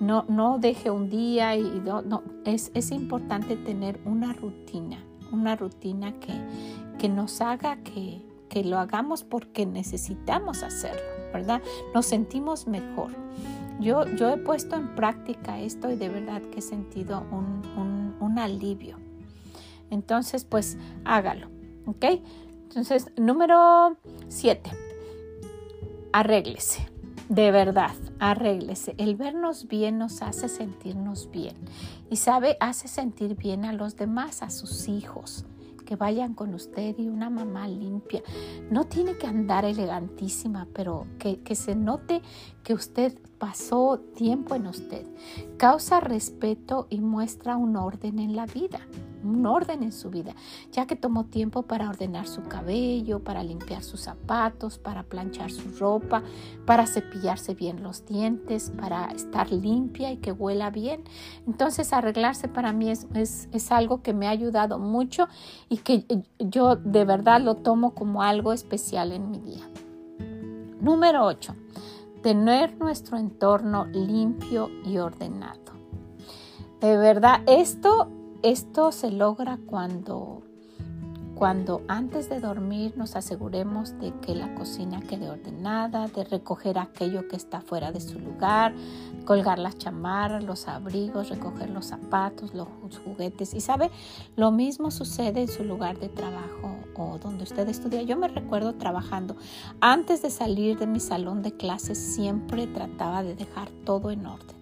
No, 0.00 0.24
no 0.30 0.58
deje 0.58 0.90
un 0.90 1.10
día 1.10 1.54
y 1.54 1.82
no, 1.84 2.22
es, 2.46 2.70
es, 2.72 2.90
importante 2.90 3.56
tener 3.56 4.00
una 4.06 4.32
rutina, 4.32 4.96
una 5.30 5.56
rutina 5.56 6.18
que, 6.20 6.32
que 6.98 7.10
nos 7.10 7.42
haga 7.42 7.76
que, 7.82 8.22
que 8.48 8.64
lo 8.64 8.78
hagamos 8.78 9.24
porque 9.24 9.66
necesitamos 9.66 10.62
hacerlo, 10.62 11.04
¿verdad? 11.30 11.60
Nos 11.94 12.06
sentimos 12.06 12.66
mejor. 12.66 13.10
Yo, 13.78 14.06
yo 14.16 14.30
he 14.30 14.38
puesto 14.38 14.74
en 14.74 14.94
práctica 14.94 15.60
esto 15.60 15.90
y 15.90 15.96
de 15.96 16.08
verdad 16.08 16.40
que 16.40 16.60
he 16.60 16.62
sentido 16.62 17.26
un, 17.30 17.60
un, 17.76 18.16
un 18.20 18.38
alivio. 18.38 18.96
Entonces, 19.90 20.46
pues 20.46 20.78
hágalo, 21.04 21.48
¿ok? 21.84 22.06
Entonces, 22.74 23.06
número 23.16 23.96
7, 24.26 24.68
arréglese. 26.12 26.88
De 27.28 27.52
verdad, 27.52 27.94
arréglese. 28.18 28.96
El 28.98 29.14
vernos 29.14 29.68
bien 29.68 29.96
nos 29.98 30.22
hace 30.22 30.48
sentirnos 30.48 31.30
bien. 31.30 31.54
Y 32.10 32.16
sabe, 32.16 32.56
hace 32.58 32.88
sentir 32.88 33.36
bien 33.36 33.64
a 33.64 33.72
los 33.72 33.94
demás, 33.94 34.42
a 34.42 34.50
sus 34.50 34.88
hijos 34.88 35.46
que 35.86 35.94
vayan 35.94 36.34
con 36.34 36.52
usted 36.52 36.98
y 36.98 37.08
una 37.08 37.30
mamá 37.30 37.68
limpia. 37.68 38.22
No 38.70 38.84
tiene 38.84 39.18
que 39.18 39.28
andar 39.28 39.64
elegantísima, 39.64 40.66
pero 40.74 41.06
que, 41.20 41.42
que, 41.42 41.54
se 41.54 41.76
note 41.76 42.22
que 42.64 42.74
usted 42.74 43.16
pasó 43.38 44.00
tiempo 44.16 44.56
en 44.56 44.66
usted. 44.66 45.06
Causa 45.58 46.00
respeto 46.00 46.88
y 46.90 47.00
muestra 47.00 47.56
un 47.56 47.76
orden 47.76 48.18
en 48.18 48.34
la 48.34 48.46
vida 48.46 48.80
un 49.24 49.46
orden 49.46 49.82
en 49.82 49.92
su 49.92 50.10
vida, 50.10 50.34
ya 50.72 50.86
que 50.86 50.96
tomó 50.96 51.24
tiempo 51.24 51.62
para 51.62 51.88
ordenar 51.88 52.26
su 52.26 52.42
cabello, 52.42 53.20
para 53.20 53.42
limpiar 53.42 53.82
sus 53.82 54.00
zapatos, 54.00 54.78
para 54.78 55.02
planchar 55.02 55.50
su 55.50 55.76
ropa, 55.78 56.22
para 56.66 56.86
cepillarse 56.86 57.54
bien 57.54 57.82
los 57.82 58.06
dientes, 58.06 58.72
para 58.78 59.06
estar 59.06 59.50
limpia 59.50 60.12
y 60.12 60.18
que 60.18 60.32
huela 60.32 60.70
bien. 60.70 61.04
Entonces 61.46 61.92
arreglarse 61.92 62.48
para 62.48 62.72
mí 62.72 62.90
es, 62.90 63.06
es, 63.14 63.72
algo 63.72 64.02
que 64.02 64.12
me 64.12 64.26
ha 64.26 64.30
ayudado 64.30 64.78
mucho 64.78 65.26
y 65.68 65.78
que 65.78 66.04
yo 66.38 66.76
de 66.76 67.04
verdad 67.04 67.40
lo 67.40 67.56
tomo 67.56 67.94
como 67.94 68.22
algo 68.22 68.52
especial 68.52 69.12
en 69.12 69.30
mi 69.30 69.40
día. 69.40 69.68
Número 70.80 71.24
8. 71.24 71.54
Tener 72.22 72.76
nuestro 72.78 73.16
entorno 73.16 73.86
limpio 73.86 74.70
y 74.84 74.98
ordenado. 74.98 75.72
De 76.80 76.98
verdad, 76.98 77.40
esto 77.46 78.10
esto 78.44 78.92
se 78.92 79.10
logra 79.10 79.58
cuando, 79.64 80.42
cuando 81.34 81.80
antes 81.88 82.28
de 82.28 82.40
dormir 82.40 82.92
nos 82.94 83.16
aseguremos 83.16 83.98
de 84.00 84.12
que 84.20 84.34
la 84.34 84.54
cocina 84.54 85.00
quede 85.00 85.30
ordenada, 85.30 86.08
de 86.08 86.24
recoger 86.24 86.78
aquello 86.78 87.26
que 87.26 87.36
está 87.36 87.62
fuera 87.62 87.90
de 87.90 88.02
su 88.02 88.18
lugar, 88.18 88.74
colgar 89.24 89.58
las 89.58 89.78
chamarras, 89.78 90.44
los 90.44 90.68
abrigos, 90.68 91.30
recoger 91.30 91.70
los 91.70 91.86
zapatos, 91.86 92.52
los 92.52 92.68
juguetes. 93.02 93.54
Y 93.54 93.62
sabe, 93.62 93.90
lo 94.36 94.50
mismo 94.50 94.90
sucede 94.90 95.40
en 95.40 95.48
su 95.48 95.64
lugar 95.64 95.98
de 95.98 96.10
trabajo 96.10 96.76
o 96.96 97.16
donde 97.16 97.44
usted 97.44 97.66
estudia. 97.70 98.02
Yo 98.02 98.18
me 98.18 98.28
recuerdo 98.28 98.74
trabajando. 98.74 99.36
Antes 99.80 100.20
de 100.20 100.28
salir 100.28 100.78
de 100.78 100.86
mi 100.86 101.00
salón 101.00 101.40
de 101.40 101.56
clases 101.56 101.96
siempre 101.96 102.66
trataba 102.66 103.22
de 103.22 103.36
dejar 103.36 103.70
todo 103.86 104.10
en 104.10 104.26
orden 104.26 104.53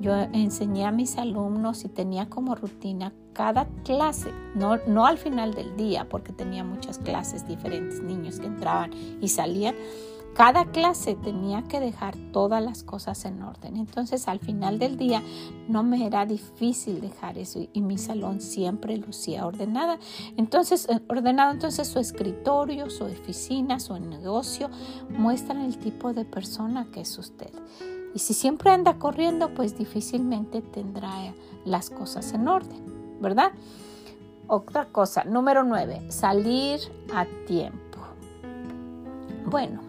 yo 0.00 0.14
enseñé 0.14 0.84
a 0.84 0.90
mis 0.90 1.16
alumnos 1.18 1.84
y 1.84 1.88
tenía 1.88 2.28
como 2.28 2.54
rutina 2.54 3.12
cada 3.32 3.66
clase, 3.84 4.30
no, 4.54 4.78
no 4.86 5.06
al 5.06 5.18
final 5.18 5.54
del 5.54 5.76
día, 5.76 6.08
porque 6.08 6.32
tenía 6.32 6.64
muchas 6.64 6.98
clases, 6.98 7.46
diferentes 7.46 8.02
niños 8.02 8.40
que 8.40 8.46
entraban 8.46 8.90
y 9.20 9.28
salían. 9.28 9.74
Cada 10.36 10.66
clase 10.66 11.14
tenía 11.14 11.62
que 11.62 11.80
dejar 11.80 12.14
todas 12.30 12.62
las 12.62 12.82
cosas 12.82 13.24
en 13.24 13.42
orden. 13.42 13.78
Entonces 13.78 14.28
al 14.28 14.38
final 14.38 14.78
del 14.78 14.98
día 14.98 15.22
no 15.66 15.82
me 15.82 16.06
era 16.06 16.26
difícil 16.26 17.00
dejar 17.00 17.38
eso 17.38 17.66
y, 17.72 17.80
mi 17.80 17.96
salón 17.96 18.42
siempre 18.42 18.98
lucía 18.98 19.46
ordenada. 19.46 19.98
Entonces, 20.36 20.88
eh, 20.90 21.00
ordenado, 21.08 21.52
entonces 21.52 21.88
su 21.88 21.98
escritorio, 22.00 22.90
su 22.90 23.04
oficina, 23.04 23.80
su 23.80 23.98
negocio 23.98 24.68
muestran 25.08 25.62
el 25.62 25.78
tipo 25.78 26.12
de 26.12 26.26
persona 26.26 26.88
que 26.92 27.00
es 27.00 27.16
usted. 27.16 27.50
Y 28.16 28.18
si 28.18 28.32
siempre 28.32 28.70
anda 28.70 28.98
corriendo, 28.98 29.52
pues 29.52 29.76
difícilmente 29.76 30.62
tendrá 30.62 31.34
las 31.66 31.90
cosas 31.90 32.32
en 32.32 32.48
orden, 32.48 33.20
¿verdad? 33.20 33.52
Otra 34.46 34.86
cosa, 34.86 35.24
número 35.24 35.64
nueve, 35.64 36.00
salir 36.10 36.80
a 37.14 37.26
tiempo. 37.46 37.98
Bueno, 39.44 39.82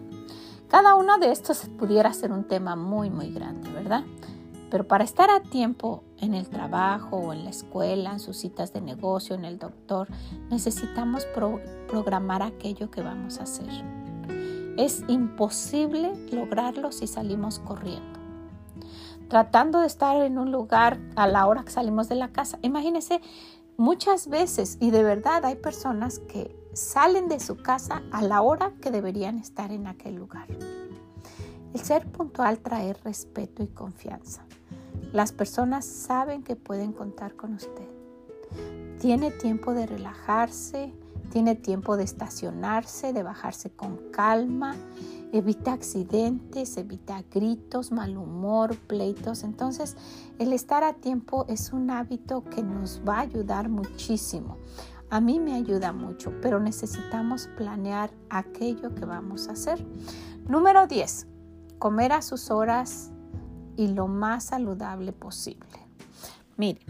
cada 0.68 0.94
uno 0.94 1.16
de 1.16 1.32
estos 1.32 1.70
pudiera 1.78 2.12
ser 2.12 2.30
un 2.30 2.44
tema 2.44 2.76
muy, 2.76 3.08
muy 3.08 3.32
grande, 3.32 3.70
¿verdad? 3.70 4.04
Pero 4.70 4.86
para 4.86 5.04
estar 5.04 5.30
a 5.30 5.40
tiempo 5.40 6.04
en 6.18 6.34
el 6.34 6.50
trabajo 6.50 7.16
o 7.16 7.32
en 7.32 7.44
la 7.44 7.50
escuela, 7.50 8.12
en 8.12 8.20
sus 8.20 8.36
citas 8.36 8.74
de 8.74 8.82
negocio, 8.82 9.36
en 9.36 9.46
el 9.46 9.58
doctor, 9.58 10.06
necesitamos 10.50 11.26
programar 11.88 12.42
aquello 12.42 12.90
que 12.90 13.00
vamos 13.00 13.40
a 13.40 13.44
hacer. 13.44 13.70
Es 14.76 15.02
imposible 15.08 16.12
lograrlo 16.30 16.92
si 16.92 17.06
salimos 17.06 17.58
corriendo 17.58 18.07
tratando 19.28 19.80
de 19.80 19.86
estar 19.86 20.16
en 20.22 20.38
un 20.38 20.52
lugar 20.52 20.98
a 21.16 21.26
la 21.26 21.46
hora 21.46 21.64
que 21.64 21.70
salimos 21.70 22.08
de 22.08 22.14
la 22.14 22.28
casa. 22.28 22.58
Imagínense, 22.62 23.20
muchas 23.76 24.28
veces, 24.28 24.78
y 24.80 24.90
de 24.90 25.02
verdad 25.02 25.44
hay 25.44 25.56
personas 25.56 26.18
que 26.20 26.56
salen 26.72 27.28
de 27.28 27.40
su 27.40 27.56
casa 27.56 28.02
a 28.12 28.22
la 28.22 28.42
hora 28.42 28.72
que 28.80 28.90
deberían 28.90 29.38
estar 29.38 29.72
en 29.72 29.86
aquel 29.86 30.14
lugar. 30.14 30.46
El 31.74 31.80
ser 31.80 32.06
puntual 32.10 32.60
trae 32.60 32.94
respeto 32.94 33.62
y 33.62 33.68
confianza. 33.68 34.44
Las 35.12 35.32
personas 35.32 35.84
saben 35.84 36.42
que 36.42 36.56
pueden 36.56 36.92
contar 36.92 37.34
con 37.34 37.54
usted. 37.54 37.88
Tiene 39.00 39.30
tiempo 39.30 39.74
de 39.74 39.86
relajarse, 39.86 40.92
tiene 41.30 41.54
tiempo 41.54 41.96
de 41.96 42.04
estacionarse, 42.04 43.12
de 43.12 43.22
bajarse 43.22 43.70
con 43.70 43.96
calma 44.10 44.74
evita 45.32 45.72
accidentes, 45.72 46.76
evita 46.76 47.22
gritos, 47.30 47.92
mal 47.92 48.16
humor, 48.16 48.76
pleitos. 48.76 49.44
Entonces, 49.44 49.96
el 50.38 50.52
estar 50.52 50.84
a 50.84 50.94
tiempo 50.94 51.44
es 51.48 51.72
un 51.72 51.90
hábito 51.90 52.44
que 52.44 52.62
nos 52.62 53.02
va 53.06 53.18
a 53.18 53.20
ayudar 53.20 53.68
muchísimo. 53.68 54.58
A 55.10 55.20
mí 55.20 55.40
me 55.40 55.54
ayuda 55.54 55.92
mucho, 55.92 56.32
pero 56.42 56.60
necesitamos 56.60 57.48
planear 57.56 58.10
aquello 58.28 58.94
que 58.94 59.04
vamos 59.04 59.48
a 59.48 59.52
hacer. 59.52 59.84
Número 60.46 60.86
10. 60.86 61.26
Comer 61.78 62.12
a 62.12 62.22
sus 62.22 62.50
horas 62.50 63.10
y 63.76 63.88
lo 63.88 64.06
más 64.06 64.44
saludable 64.44 65.12
posible. 65.12 65.66
Mire, 66.56 66.80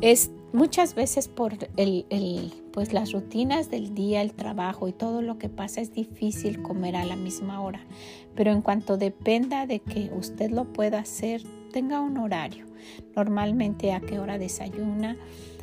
es 0.00 0.30
muchas 0.52 0.94
veces 0.94 1.28
por 1.28 1.54
el, 1.76 2.06
el, 2.10 2.52
pues 2.72 2.92
las 2.92 3.12
rutinas 3.12 3.70
del 3.70 3.94
día, 3.94 4.22
el 4.22 4.32
trabajo 4.34 4.88
y 4.88 4.92
todo 4.92 5.22
lo 5.22 5.38
que 5.38 5.48
pasa 5.48 5.80
es 5.80 5.92
difícil 5.92 6.62
comer 6.62 6.96
a 6.96 7.04
la 7.04 7.16
misma 7.16 7.60
hora. 7.60 7.80
Pero 8.34 8.52
en 8.52 8.62
cuanto 8.62 8.96
dependa 8.96 9.66
de 9.66 9.80
que 9.80 10.10
usted 10.16 10.50
lo 10.50 10.72
pueda 10.72 10.98
hacer, 10.98 11.42
tenga 11.72 12.00
un 12.00 12.18
horario. 12.18 12.66
Normalmente 13.14 13.92
a 13.92 14.00
qué 14.00 14.18
hora 14.18 14.38
desayuna. 14.38 15.16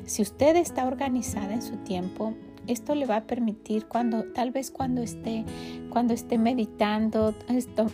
Si 0.06 0.22
usted 0.22 0.56
está 0.58 0.86
organizada 0.86 1.54
en 1.54 1.62
su 1.62 1.78
tiempo, 1.78 2.34
esto 2.67 2.96
le 2.96 3.05
va 3.05 3.17
a 3.17 3.24
permitir 3.24 3.86
cuando, 3.86 4.24
tal 4.24 4.51
vez 4.51 4.72
cuando 4.72 5.01
esté, 5.01 5.46
cuando 5.89 6.13
esté 6.13 6.38
meditando, 6.38 7.36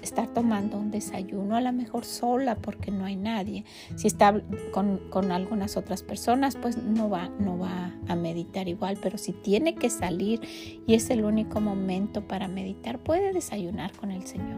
estar 0.01 0.27
tomando 0.27 0.77
un 0.77 0.91
desayuno, 0.91 1.55
a 1.55 1.61
lo 1.61 1.71
mejor 1.71 2.05
sola 2.05 2.55
porque 2.55 2.91
no 2.91 3.05
hay 3.05 3.15
nadie. 3.15 3.65
Si 3.95 4.07
está 4.07 4.41
con, 4.71 4.99
con, 5.09 5.31
algunas 5.31 5.77
otras 5.77 6.03
personas, 6.03 6.55
pues 6.55 6.77
no 6.77 7.09
va, 7.09 7.29
no 7.39 7.57
va 7.57 7.93
a 8.07 8.15
meditar 8.15 8.67
igual, 8.67 8.97
pero 9.01 9.17
si 9.17 9.33
tiene 9.33 9.75
que 9.75 9.89
salir 9.89 10.41
y 10.85 10.93
es 10.93 11.09
el 11.09 11.23
único 11.23 11.61
momento 11.61 12.27
para 12.27 12.47
meditar, 12.47 12.99
puede 12.99 13.33
desayunar 13.33 13.91
con 13.93 14.11
el 14.11 14.25
Señor, 14.25 14.57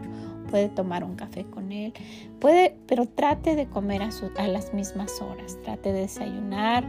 puede 0.50 0.68
tomar 0.68 1.04
un 1.04 1.16
café 1.16 1.44
con 1.44 1.72
Él, 1.72 1.92
puede, 2.40 2.76
pero 2.86 3.06
trate 3.06 3.56
de 3.56 3.66
comer 3.66 4.02
a, 4.02 4.10
a 4.38 4.48
las 4.48 4.74
mismas 4.74 5.20
horas, 5.20 5.58
trate 5.62 5.92
de 5.92 6.00
desayunar, 6.00 6.84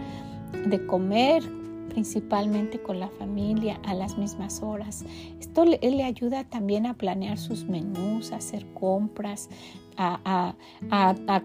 de 0.66 0.86
comer 0.86 1.63
principalmente 1.90 2.82
con 2.82 3.00
la 3.00 3.10
familia 3.10 3.80
a 3.86 3.94
las 3.94 4.18
mismas 4.18 4.62
horas. 4.62 5.06
Esto 5.40 5.66
le, 5.66 5.80
le 5.80 6.04
ayuda 6.04 6.44
también 6.44 6.86
a 6.86 6.96
planear 6.96 7.38
sus 7.38 7.66
menús, 7.66 8.32
a 8.32 8.38
hacer 8.38 8.66
compras, 8.74 9.50
a, 9.98 10.56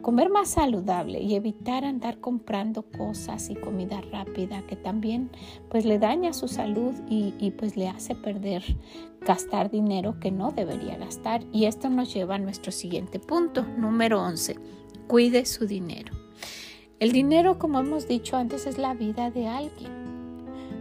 comer 0.02 0.30
más 0.30 0.49
saludable 0.49 1.21
y 1.21 1.35
evitar 1.35 1.85
andar 1.85 2.18
comprando 2.18 2.83
cosas 2.83 3.50
y 3.50 3.54
comida 3.54 4.00
rápida 4.11 4.62
que 4.66 4.76
también 4.76 5.30
pues 5.68 5.85
le 5.85 5.99
daña 5.99 6.33
su 6.33 6.49
salud 6.49 6.95
y, 7.09 7.35
y, 7.38 7.50
pues 7.50 7.76
le 7.76 7.88
hace 7.88 8.14
perder 8.14 8.62
gastar 9.21 9.71
dinero 9.71 10.18
que 10.21 10.30
no 10.30 10.50
debería 10.50 10.97
gastar. 10.97 11.45
Y 11.52 11.66
esto 11.66 11.90
nos 11.90 12.14
lleva 12.14 12.37
a 12.37 12.38
nuestro 12.38 12.73
siguiente 12.73 13.18
punto 13.18 13.64
número 13.76 14.23
11 14.23 14.57
cuide 15.09 15.47
su 15.47 15.66
dinero. 15.66 16.12
El 17.00 17.12
dinero 17.12 17.59
como 17.59 17.80
hemos 17.80 18.07
dicho 18.07 18.37
antes 18.37 18.66
es 18.66 18.78
la 18.78 18.95
vida 18.95 19.30
de 19.30 19.49
alguien 19.49 20.18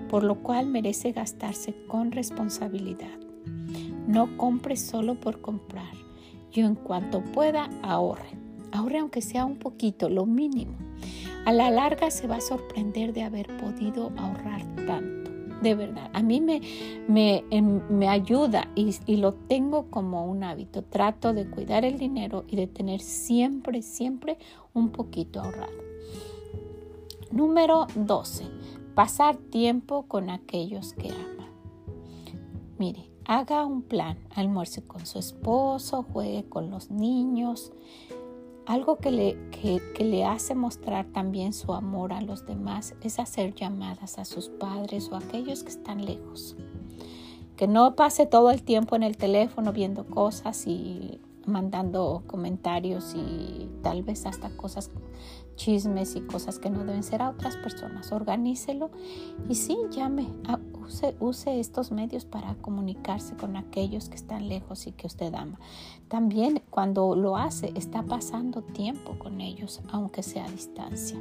por 0.09 0.23
lo 0.23 0.35
cual 0.35 0.67
merece 0.67 1.11
gastarse 1.11 1.73
con 1.87 2.11
responsabilidad. 2.11 3.17
No 4.07 4.37
compre 4.37 4.77
solo 4.77 5.15
por 5.15 5.41
comprar. 5.41 5.91
Y 6.51 6.61
en 6.61 6.75
cuanto 6.75 7.21
pueda, 7.21 7.69
ahorre. 7.83 8.29
Ahorre 8.71 8.99
aunque 8.99 9.21
sea 9.21 9.45
un 9.45 9.57
poquito, 9.57 10.09
lo 10.09 10.25
mínimo. 10.25 10.77
A 11.45 11.51
la 11.51 11.69
larga 11.69 12.09
se 12.09 12.27
va 12.27 12.37
a 12.37 12.41
sorprender 12.41 13.13
de 13.13 13.23
haber 13.23 13.47
podido 13.57 14.11
ahorrar 14.17 14.63
tanto. 14.85 15.31
De 15.61 15.73
verdad, 15.75 16.09
a 16.13 16.21
mí 16.21 16.39
me, 16.39 16.61
me, 17.07 17.43
em, 17.49 17.81
me 17.89 18.07
ayuda 18.07 18.69
y, 18.75 18.95
y 19.07 19.17
lo 19.17 19.33
tengo 19.33 19.89
como 19.89 20.25
un 20.25 20.43
hábito. 20.43 20.83
Trato 20.83 21.33
de 21.33 21.49
cuidar 21.49 21.83
el 21.83 21.97
dinero 21.97 22.45
y 22.47 22.55
de 22.55 22.67
tener 22.67 23.01
siempre, 23.01 23.81
siempre 23.81 24.37
un 24.73 24.89
poquito 24.89 25.41
ahorrado. 25.41 25.73
Número 27.31 27.87
12 27.95 28.56
pasar 28.97 29.37
tiempo 29.37 30.07
con 30.07 30.31
aquellos 30.31 30.93
que 30.93 31.11
ama. 31.11 31.47
Mire, 32.79 33.11
haga 33.25 33.63
un 33.63 33.83
plan, 33.83 34.17
almuerce 34.33 34.83
con 34.83 35.05
su 35.05 35.19
esposo, 35.19 36.01
juegue 36.11 36.49
con 36.49 36.71
los 36.71 36.89
niños. 36.89 37.71
Algo 38.65 38.97
que 38.97 39.11
le, 39.11 39.37
que, 39.51 40.03
le 40.03 40.25
hace 40.25 40.55
mostrar 40.55 41.05
también 41.05 41.53
su 41.53 41.75
amor 41.75 42.11
a 42.11 42.21
los 42.21 42.47
demás 42.47 42.95
es 43.03 43.19
hacer 43.19 43.53
llamadas 43.53 44.17
a 44.17 44.25
sus 44.25 44.49
padres 44.49 45.09
o 45.11 45.15
a 45.15 45.19
aquellos 45.19 45.61
que 45.61 45.69
están 45.69 46.03
lejos. 46.03 46.55
Que 47.55 47.67
no 47.67 47.95
pase 47.95 48.25
todo 48.25 48.49
el 48.49 48.63
tiempo 48.63 48.95
en 48.95 49.03
el 49.03 49.15
teléfono 49.15 49.73
viendo 49.73 50.07
cosas 50.07 50.65
y 50.65 51.21
mandando 51.45 52.23
comentarios 52.25 53.13
y 53.15 53.69
tal 53.83 54.01
vez 54.01 54.25
hasta 54.25 54.49
cosas 54.57 54.89
chismes 55.57 56.15
y 56.15 56.21
cosas 56.21 56.59
que 56.59 56.69
no 56.69 56.85
deben 56.85 57.03
ser 57.03 57.21
a 57.21 57.31
otras 57.31 57.57
personas. 57.57 58.13
Organícelo 58.13 58.89
y 59.49 59.55
sí, 59.55 59.77
llame, 59.91 60.27
use, 61.19 61.59
estos 61.59 61.91
medios 61.91 62.23
para 62.23 62.55
comunicarse 62.55 63.35
con 63.35 63.57
aquellos 63.57 64.07
que 64.07 64.15
están 64.15 64.47
lejos 64.47 64.87
y 64.87 64.93
que 64.93 65.07
usted 65.07 65.33
ama. 65.33 65.59
También 66.07 66.61
cuando 66.69 67.15
lo 67.15 67.35
hace, 67.35 67.73
está 67.75 68.03
pasando 68.03 68.61
tiempo 68.61 69.19
con 69.19 69.41
ellos, 69.41 69.81
aunque 69.91 70.23
sea 70.23 70.45
a 70.45 70.51
distancia. 70.51 71.19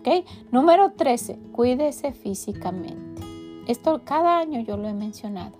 ¿Okay? 0.00 0.24
Número 0.50 0.92
13, 0.92 1.38
cuídese 1.52 2.12
físicamente. 2.12 3.22
Esto 3.66 4.00
cada 4.04 4.38
año 4.38 4.60
yo 4.60 4.76
lo 4.76 4.88
he 4.88 4.94
mencionado. 4.94 5.58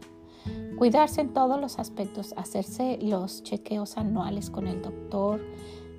Cuidarse 0.79 1.23
en 1.23 1.33
todos 1.33 1.61
los 1.61 1.79
aspectos, 1.79 2.35
hacerse 2.37 2.99
los 3.01 3.43
chequeos 3.43 3.97
anuales 3.97 4.51
con 4.51 4.69
el 4.69 4.83
doctor, 4.83 5.41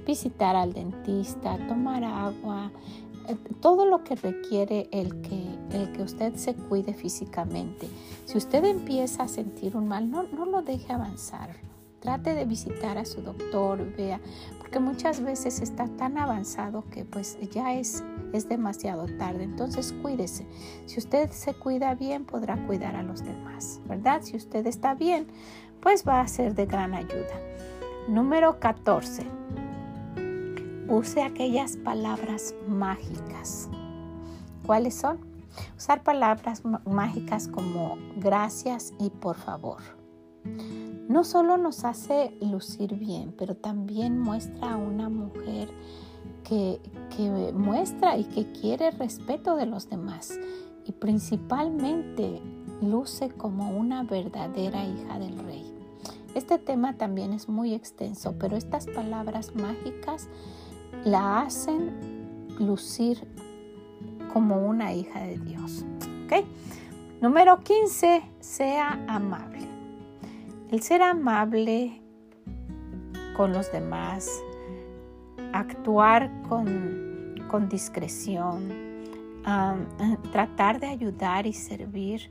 visitar 0.08 0.56
al 0.56 0.74
dentista, 0.74 1.58
tomar 1.67 2.04
agua, 2.06 2.72
eh, 3.28 3.36
todo 3.60 3.86
lo 3.86 4.06
que 4.06 4.15
requiere 4.15 4.88
el 4.91 5.22
que, 5.22 5.43
el 5.72 5.91
que 5.91 6.02
usted 6.02 6.34
se 6.36 6.56
cuide 6.56 6.93
físicamente. 6.93 7.89
Si 8.26 8.38
usted 8.38 8.63
empieza 8.63 9.24
a 9.24 9.28
sentir 9.28 9.76
un 9.76 9.89
mal, 9.89 10.10
no, 10.10 10.24
no 10.24 10.46
lo 10.46 10.62
deje 10.62 10.93
avanzar. 10.93 11.50
Trate 12.00 12.36
de 12.36 12.46
visitar 12.46 12.98
a 12.98 13.04
su 13.04 13.22
doctor, 13.22 13.80
vea, 13.98 14.22
porque 14.60 14.80
muchas 14.80 15.20
veces 15.20 15.60
está 15.62 15.88
tan 15.98 16.17
avanzado 16.17 16.86
que 16.89 17.04
pues 17.04 17.38
ya 17.52 17.74
es, 17.74 18.04
es 18.32 18.48
demasiado 18.48 19.08
tarde. 19.17 19.43
Entonces 19.43 19.93
cuídese. 20.02 20.48
Si 20.86 21.00
usted 21.00 21.32
se 21.32 21.54
cuida 21.54 21.96
bien, 21.96 22.24
podrá 22.24 22.65
cuidar 22.65 22.96
a 22.96 23.04
los 23.04 23.26
demás, 23.26 23.82
¿verdad? 23.89 24.22
Si 24.22 24.38
usted 24.38 24.65
está 24.67 24.93
bien, 24.93 25.28
pues 25.82 26.08
va 26.08 26.22
a 26.22 26.28
ser 26.28 26.56
de 26.56 26.65
gran 26.65 26.93
ayuda. 26.93 27.41
Número 28.08 28.58
14 28.60 29.26
use 30.89 31.21
aquellas 31.21 31.78
palabras 31.78 32.56
mágicas. 32.67 33.69
¿Cuáles 34.65 34.95
son? 34.95 35.19
Usar 35.78 36.04
palabras 36.04 36.63
mágicas 36.86 37.47
como 37.47 37.97
gracias 38.17 38.93
y 39.00 39.10
por 39.10 39.38
favor. 39.38 39.82
No 41.10 41.23
solo 41.23 41.58
nos 41.58 41.84
hace 41.84 42.38
lucir 42.41 42.95
bien, 42.95 43.34
pero 43.38 43.56
también 43.56 44.19
muestra 44.19 44.73
a 44.73 44.78
una 44.78 45.10
mujer 45.10 45.69
que, 46.43 46.82
que 47.15 47.54
muestra 47.54 48.17
y 48.17 48.26
que 48.26 48.52
quiere 48.52 48.91
respeto 48.91 49.56
de 49.56 49.65
los 49.65 49.89
demás 49.89 50.38
y 50.86 50.91
principalmente 50.93 52.41
luce 52.82 53.30
como 53.30 53.71
una 53.78 54.04
verdadera 54.04 54.86
hija 54.86 55.19
del 55.19 55.38
rey. 55.39 55.73
Este 56.36 56.60
tema 56.60 56.97
también 56.97 57.34
es 57.34 57.50
muy 57.50 57.73
extenso, 57.73 58.36
pero 58.38 58.58
estas 58.58 58.86
palabras 58.86 59.56
mágicas 59.56 60.30
la 61.05 61.41
hacen 61.41 62.47
lucir 62.60 63.27
como 64.33 64.67
una 64.67 64.93
hija 64.93 65.19
de 65.21 65.38
Dios. 65.39 65.86
¿Okay? 66.25 66.45
Número 67.21 67.60
15, 67.60 68.23
sea 68.39 69.03
amable. 69.07 69.67
El 70.71 70.81
ser 70.81 71.01
amable 71.01 72.01
con 73.36 73.53
los 73.53 73.71
demás, 73.71 74.29
actuar 75.53 76.31
con, 76.49 77.36
con 77.49 77.69
discreción, 77.69 78.88
tratar 80.31 80.79
de 80.79 80.88
ayudar 80.88 81.45
y 81.45 81.53
servir, 81.53 82.29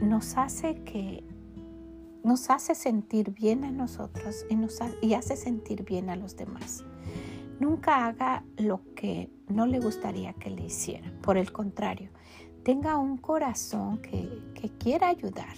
nos 0.00 0.36
hace 0.38 0.82
que 0.84 1.24
nos 2.22 2.50
hace 2.50 2.74
sentir 2.74 3.30
bien 3.32 3.64
a 3.64 3.70
nosotros 3.70 4.44
y, 4.50 4.54
nos 4.54 4.78
y 5.00 5.14
hace 5.14 5.36
sentir 5.36 5.84
bien 5.84 6.10
a 6.10 6.16
los 6.16 6.36
demás. 6.36 6.84
Nunca 7.60 8.06
haga 8.06 8.42
lo 8.56 8.80
que 8.96 9.30
no 9.48 9.66
le 9.66 9.80
gustaría 9.80 10.32
que 10.32 10.50
le 10.50 10.64
hiciera. 10.64 11.12
Por 11.20 11.36
el 11.36 11.52
contrario, 11.52 12.10
tenga 12.62 12.96
un 12.96 13.18
corazón 13.18 13.98
que, 13.98 14.28
quiera 14.78 15.08
ayudar, 15.08 15.54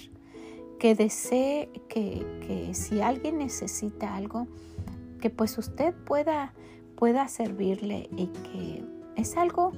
que 0.81 0.97
desee 0.97 1.71
que, 1.89 2.71
si 2.75 3.01
alguien 3.01 3.39
necesita 3.39 4.17
algo, 4.17 4.49
que 5.21 5.31
pues 5.31 5.57
usted 5.59 5.95
pueda, 5.95 6.53
pueda 6.97 7.29
servirle 7.29 8.09
y 8.17 8.27
que 8.27 8.85
es 9.17 9.37
algo, 9.37 9.73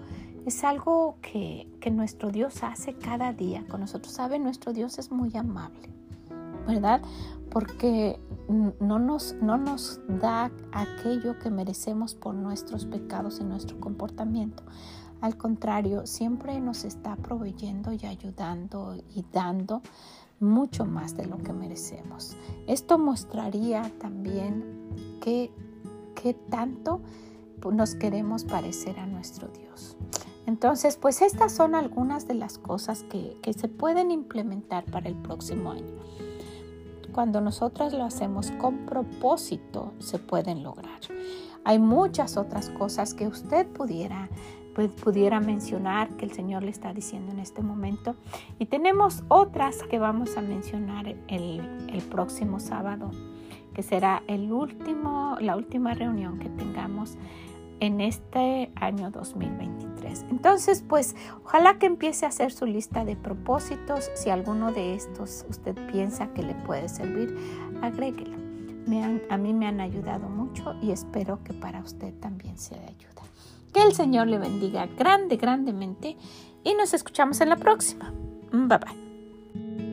es 0.46 0.64
algo 0.64 1.18
que, 1.20 1.68
que 1.80 1.90
nuestro 1.90 2.30
Dios 2.30 2.62
hace 2.62 2.94
cada 2.94 3.34
día 3.34 3.64
con 3.68 3.80
nosotros. 3.80 4.14
Sabe, 4.14 4.38
nuestro 4.38 4.72
Dios 4.72 4.98
es 4.98 5.10
muy 5.10 5.36
amable, 5.36 5.90
¿verdad? 6.66 7.02
Porque 7.54 8.18
no 8.80 8.98
nos, 8.98 9.34
no 9.34 9.56
nos 9.56 10.00
da 10.08 10.50
aquello 10.72 11.38
que 11.38 11.50
merecemos 11.50 12.16
por 12.16 12.34
nuestros 12.34 12.84
pecados 12.84 13.38
y 13.40 13.44
nuestro 13.44 13.78
comportamiento. 13.78 14.64
Al 15.20 15.36
contrario, 15.36 16.04
siempre 16.04 16.60
nos 16.60 16.82
está 16.82 17.14
proveyendo 17.14 17.92
y 17.92 18.04
ayudando 18.06 18.96
y 19.14 19.24
dando 19.32 19.82
mucho 20.40 20.84
más 20.84 21.16
de 21.16 21.26
lo 21.26 21.38
que 21.38 21.52
merecemos. 21.52 22.36
Esto 22.66 22.98
mostraría 22.98 23.88
también 24.00 24.64
que, 25.22 25.52
tanto 26.50 27.02
nos 27.70 27.94
queremos 27.94 28.42
parecer 28.44 28.98
a 28.98 29.06
nuestro 29.06 29.46
Dios. 29.46 29.96
Entonces, 30.46 30.96
pues 30.96 31.22
estas 31.22 31.52
son 31.52 31.76
algunas 31.76 32.26
de 32.26 32.34
las 32.34 32.58
cosas 32.58 33.04
que, 33.04 33.38
que 33.42 33.52
se 33.52 33.68
pueden 33.68 34.10
implementar 34.10 34.84
para 34.86 35.08
el 35.08 35.14
próximo 35.14 35.70
año. 35.70 35.94
Cuando 37.14 37.40
nosotras 37.40 37.92
lo 37.92 38.04
hacemos 38.04 38.50
con 38.50 38.86
propósito, 38.86 39.92
se 40.00 40.18
pueden 40.18 40.64
lograr. 40.64 41.00
Hay 41.64 41.78
muchas 41.78 42.36
otras 42.36 42.70
cosas 42.70 43.14
que 43.14 43.28
usted 43.28 43.68
pudiera 43.68 44.28
pues, 44.74 44.90
pudiera 44.90 45.38
mencionar 45.38 46.08
que 46.16 46.24
el 46.24 46.32
Señor 46.32 46.64
le 46.64 46.70
está 46.70 46.92
diciendo 46.92 47.30
en 47.30 47.38
este 47.38 47.62
momento. 47.62 48.16
Y 48.58 48.66
tenemos 48.66 49.22
otras 49.28 49.84
que 49.84 50.00
vamos 50.00 50.36
a 50.36 50.42
mencionar 50.42 51.06
el, 51.28 51.86
el 51.88 52.02
próximo 52.10 52.58
sábado, 52.58 53.12
que 53.72 53.84
será 53.84 54.24
el 54.26 54.52
último, 54.52 55.36
la 55.40 55.54
última 55.54 55.94
reunión 55.94 56.40
que 56.40 56.48
tengamos 56.48 57.16
en 57.84 58.00
este 58.00 58.72
año 58.76 59.10
2023. 59.10 60.26
Entonces, 60.30 60.84
pues 60.86 61.14
ojalá 61.44 61.78
que 61.78 61.86
empiece 61.86 62.26
a 62.26 62.28
hacer 62.28 62.52
su 62.52 62.66
lista 62.66 63.04
de 63.04 63.16
propósitos. 63.16 64.10
Si 64.14 64.30
alguno 64.30 64.72
de 64.72 64.94
estos 64.94 65.44
usted 65.48 65.74
piensa 65.90 66.28
que 66.34 66.42
le 66.42 66.54
puede 66.54 66.88
servir, 66.88 67.36
agréguelo. 67.82 68.36
Me 68.86 69.22
a 69.30 69.38
mí 69.38 69.54
me 69.54 69.66
han 69.66 69.80
ayudado 69.80 70.28
mucho 70.28 70.74
y 70.82 70.90
espero 70.90 71.42
que 71.42 71.54
para 71.54 71.80
usted 71.80 72.12
también 72.20 72.58
sea 72.58 72.78
de 72.78 72.86
ayuda. 72.86 73.22
Que 73.72 73.82
el 73.82 73.94
Señor 73.94 74.28
le 74.28 74.38
bendiga 74.38 74.86
grande, 74.86 75.36
grandemente 75.36 76.16
y 76.62 76.74
nos 76.74 76.94
escuchamos 76.94 77.40
en 77.40 77.48
la 77.48 77.56
próxima. 77.56 78.12
Bye 78.52 78.78
bye. 78.78 79.83